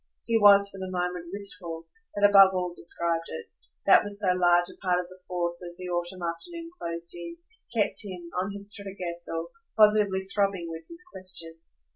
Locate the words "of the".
4.99-5.19